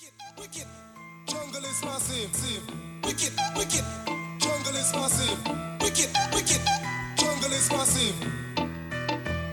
[0.00, 0.68] Wicked, wicked.
[1.26, 2.32] Jungle is massive.
[3.04, 3.84] Wicked, wicked.
[4.40, 5.38] Jungle is massive.
[5.82, 6.62] Wicked, wicked.
[7.16, 8.16] Jungle is massive.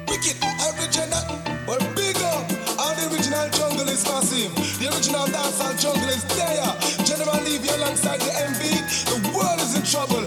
[0.08, 0.38] Wicked,
[0.72, 1.26] original.
[1.68, 2.48] Well, big up.
[2.80, 4.56] All the original jungle is massive.
[4.80, 7.04] The original dancehall jungle is there.
[7.04, 8.88] General Levy alongside the M-Beat.
[9.12, 10.27] The world is in trouble.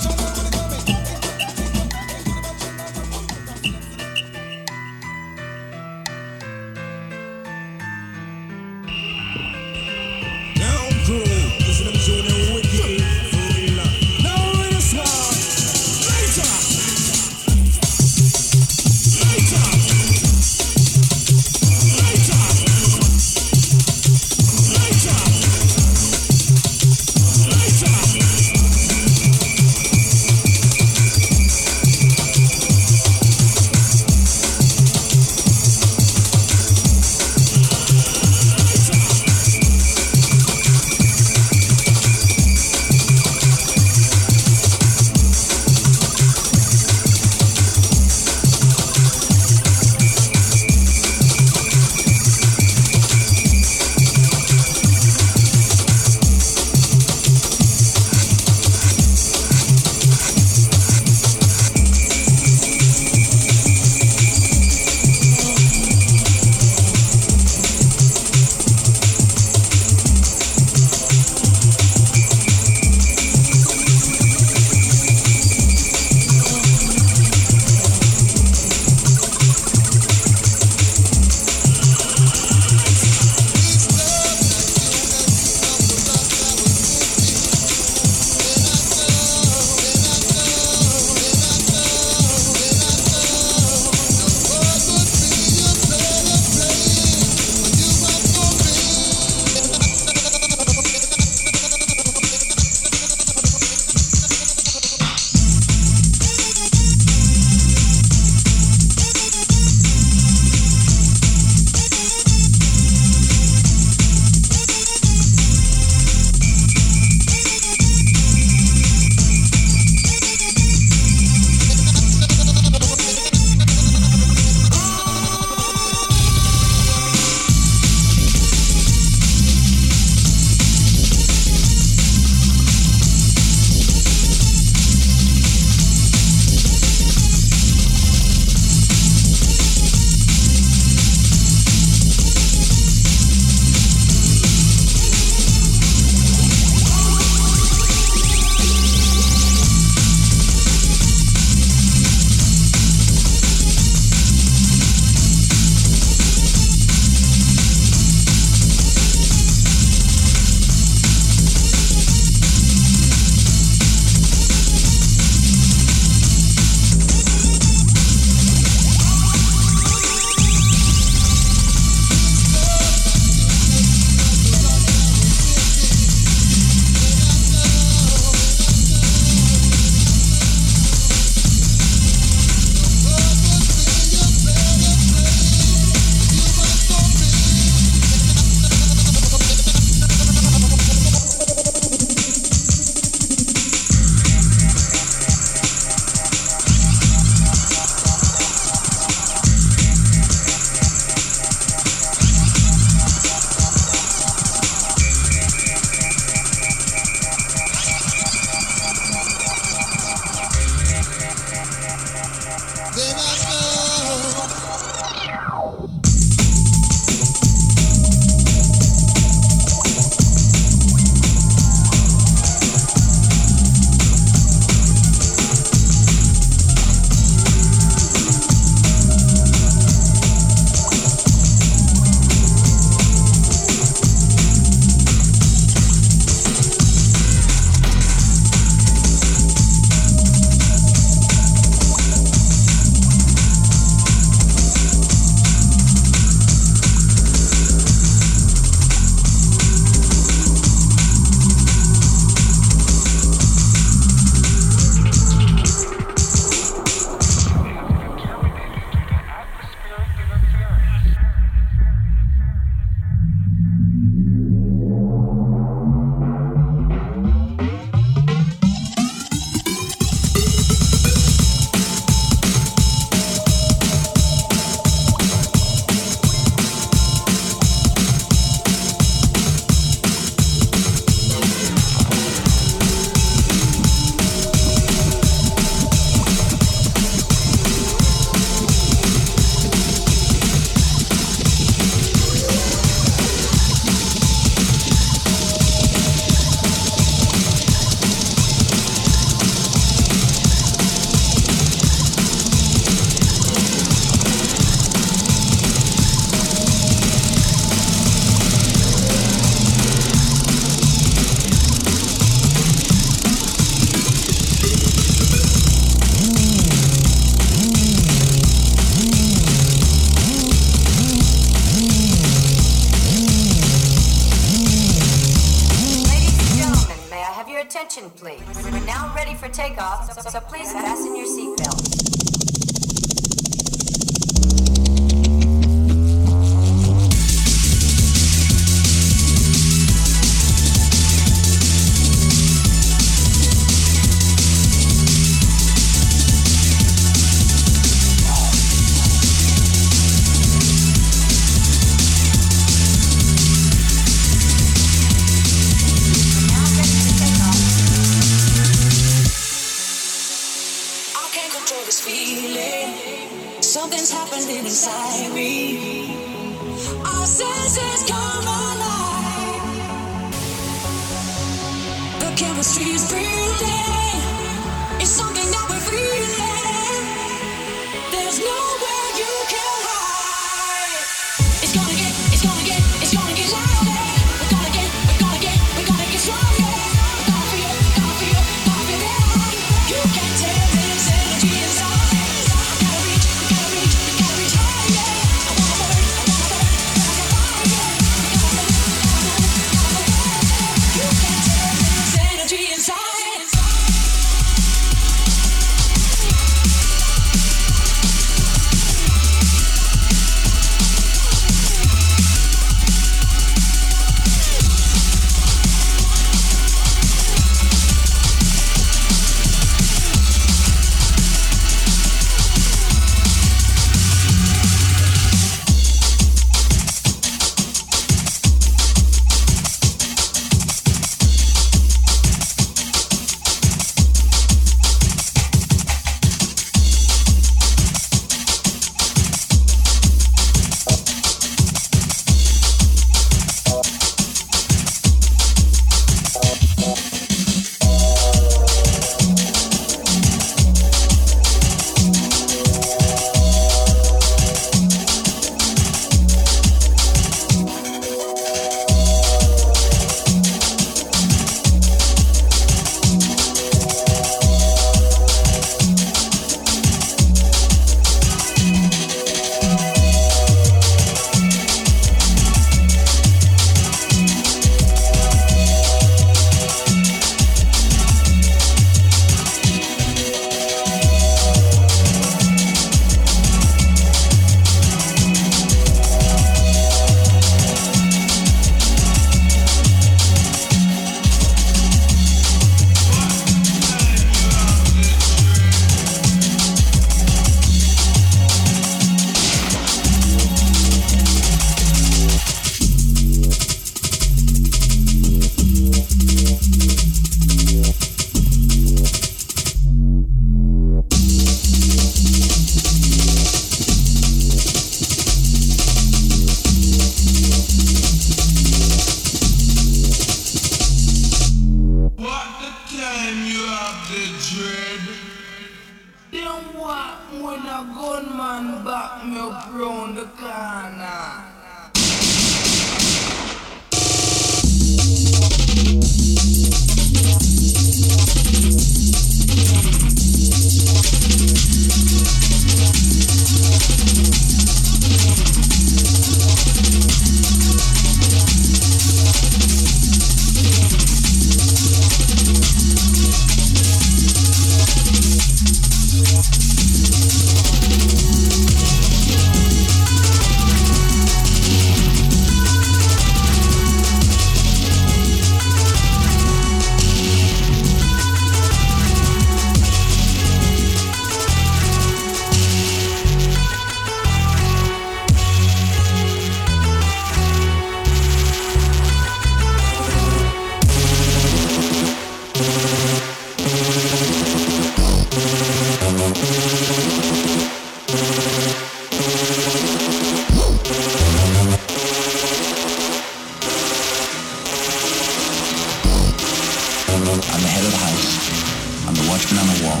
[597.22, 599.06] I'm the head of the house.
[599.06, 600.00] I'm the watchman on the wall.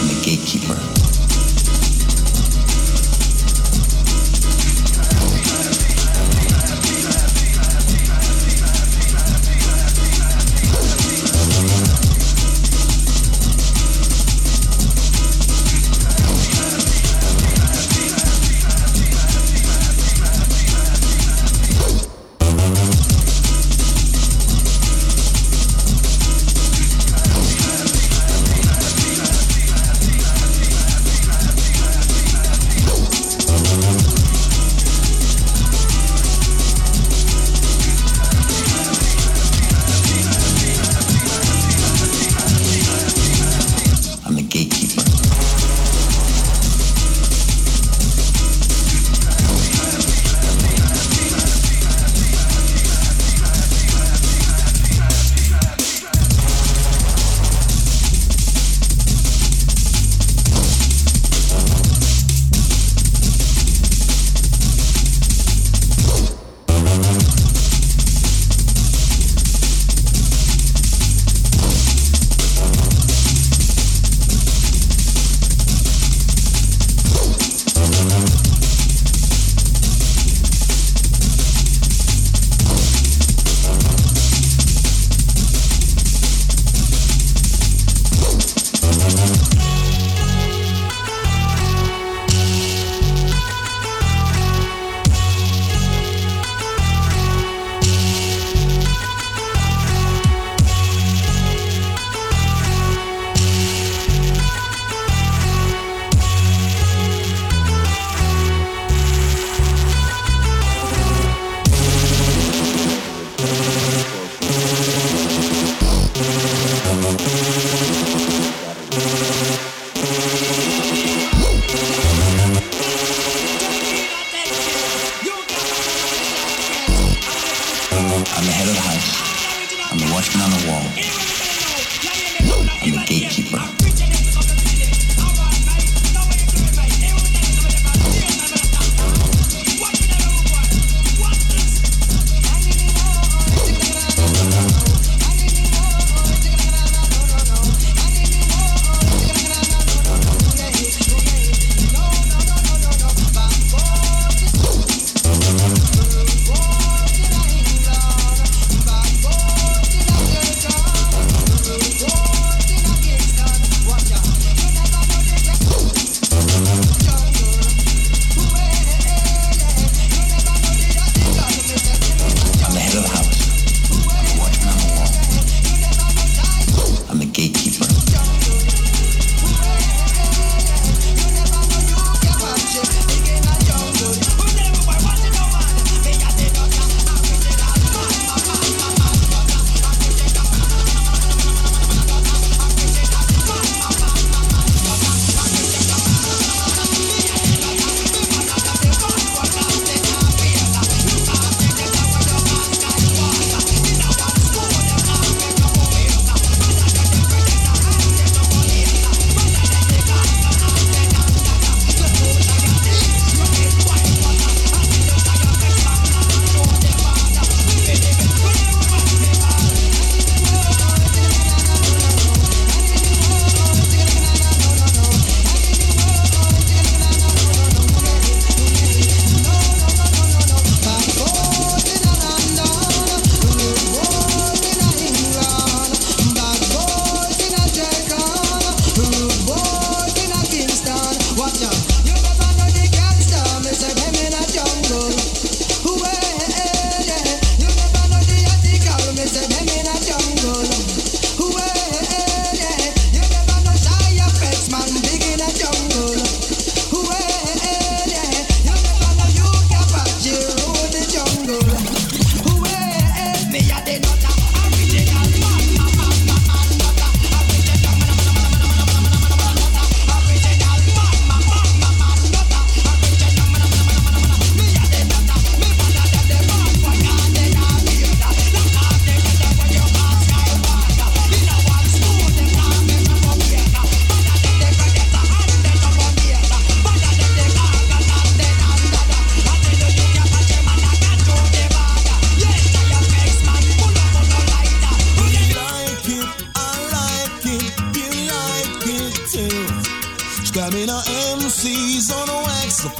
[0.00, 0.99] I'm the gatekeeper.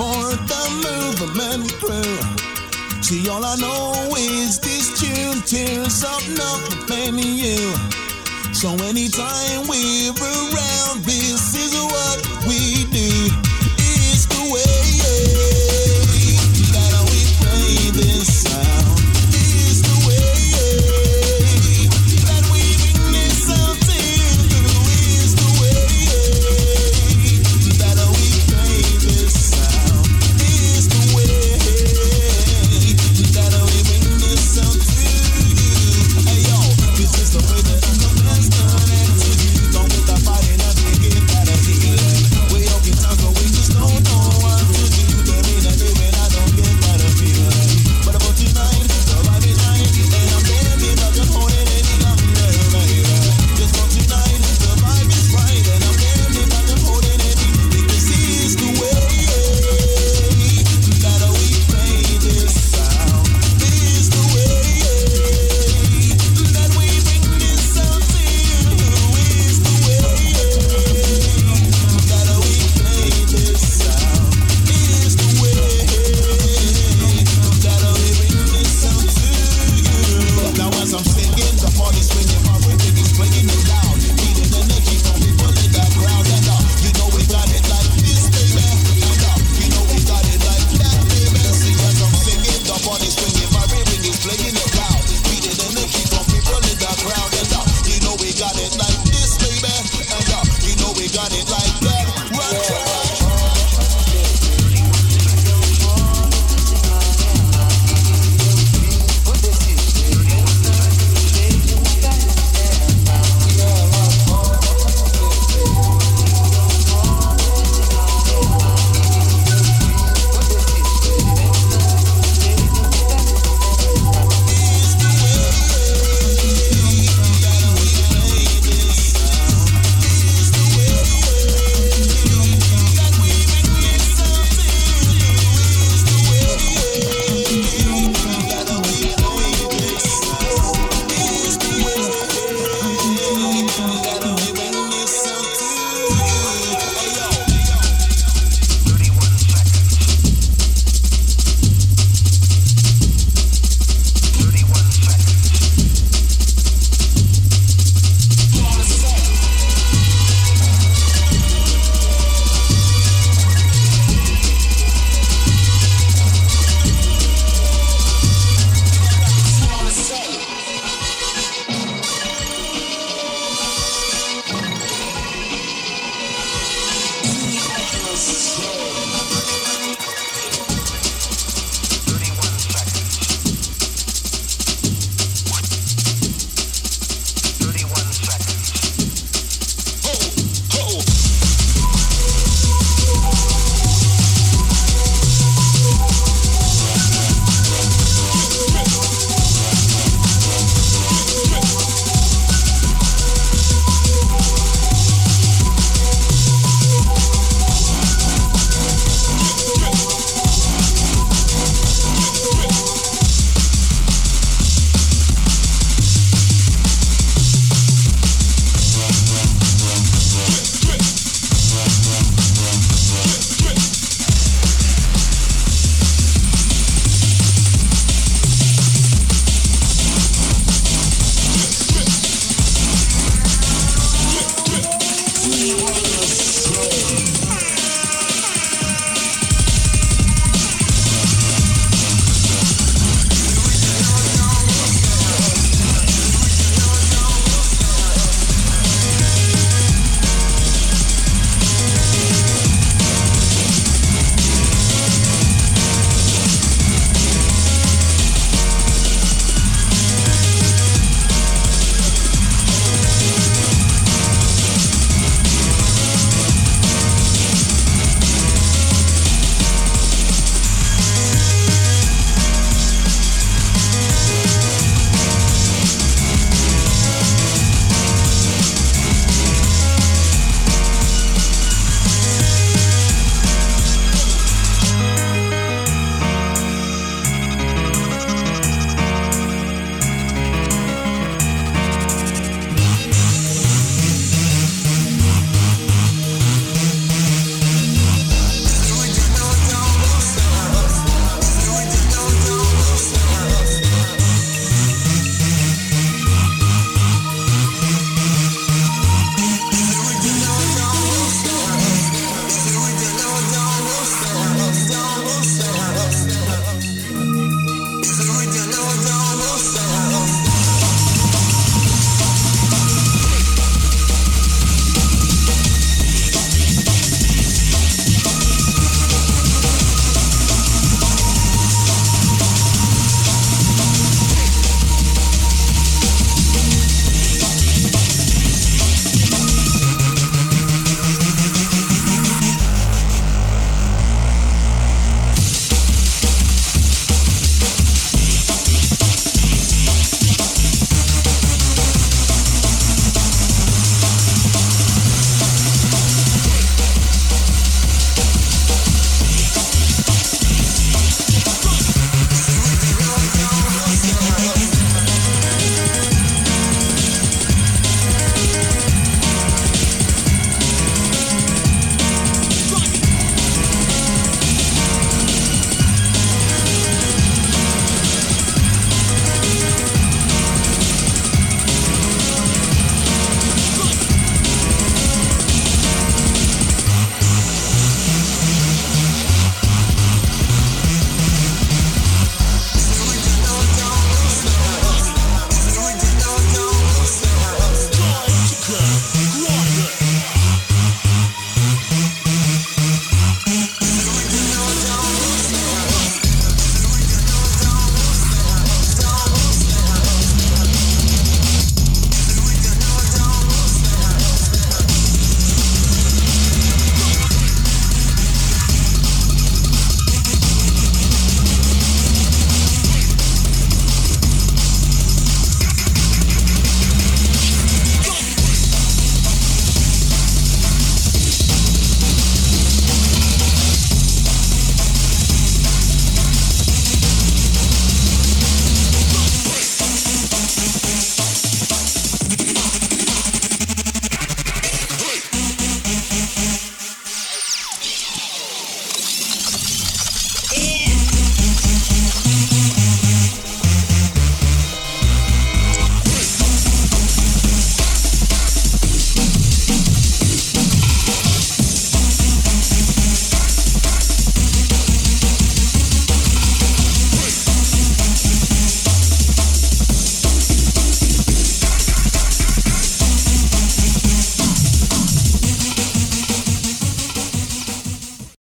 [0.00, 2.16] for the movement crew.
[3.02, 7.60] See, all I know is this tune, tears of nothing, you.
[8.54, 11.69] So anytime we're around, this is